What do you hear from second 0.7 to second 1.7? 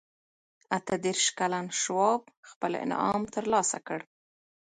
اته دېرش کلن